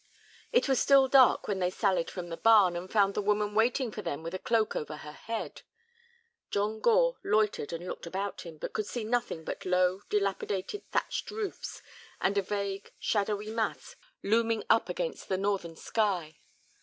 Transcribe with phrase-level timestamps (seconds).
[0.51, 3.91] It was still dark when they sallied from the barn, and found the woman waiting
[3.91, 5.61] for them with a cloak over her head.
[6.49, 11.29] John Gore loitered and looked about him, but could see nothing but low, dilapidated, thatched
[11.29, 11.83] roofs,
[12.19, 16.39] and a vague, shadowy mass looming up against the northern sky.